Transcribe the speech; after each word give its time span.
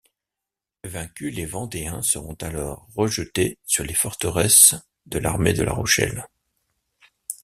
Vaincus 0.83 1.31
les 1.35 1.45
Vendéens 1.45 2.01
seront 2.01 2.33
alors 2.41 2.87
rejetés 2.95 3.59
sur 3.67 3.83
les 3.83 3.93
forteresses 3.93 4.73
de 5.05 5.19
l'armée 5.19 5.53
de 5.53 5.61
la 5.61 5.73
Rochelle. 5.73 6.25